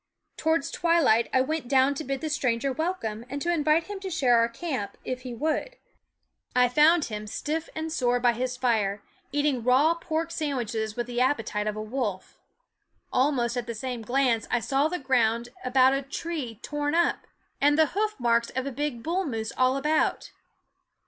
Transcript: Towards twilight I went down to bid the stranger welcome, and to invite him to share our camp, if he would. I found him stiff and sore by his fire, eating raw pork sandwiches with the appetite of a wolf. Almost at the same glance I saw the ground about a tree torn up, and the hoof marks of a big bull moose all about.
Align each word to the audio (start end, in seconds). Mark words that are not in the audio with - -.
Towards 0.35 0.71
twilight 0.71 1.29
I 1.31 1.41
went 1.41 1.67
down 1.67 1.93
to 1.93 2.03
bid 2.03 2.21
the 2.21 2.29
stranger 2.31 2.73
welcome, 2.73 3.23
and 3.29 3.39
to 3.43 3.53
invite 3.53 3.83
him 3.83 3.99
to 3.99 4.09
share 4.09 4.37
our 4.39 4.49
camp, 4.49 4.97
if 5.05 5.21
he 5.21 5.35
would. 5.35 5.75
I 6.55 6.69
found 6.69 7.05
him 7.05 7.27
stiff 7.27 7.69
and 7.75 7.91
sore 7.93 8.19
by 8.19 8.33
his 8.33 8.57
fire, 8.57 9.03
eating 9.31 9.63
raw 9.63 9.93
pork 9.93 10.31
sandwiches 10.31 10.95
with 10.95 11.05
the 11.05 11.21
appetite 11.21 11.67
of 11.67 11.75
a 11.75 11.83
wolf. 11.83 12.39
Almost 13.13 13.55
at 13.55 13.67
the 13.67 13.75
same 13.75 14.01
glance 14.01 14.47
I 14.49 14.59
saw 14.59 14.87
the 14.87 14.97
ground 14.97 15.49
about 15.63 15.93
a 15.93 16.01
tree 16.01 16.57
torn 16.63 16.95
up, 16.95 17.27
and 17.61 17.77
the 17.77 17.85
hoof 17.93 18.19
marks 18.19 18.49
of 18.55 18.65
a 18.65 18.71
big 18.71 19.03
bull 19.03 19.23
moose 19.27 19.51
all 19.55 19.77
about. 19.77 20.31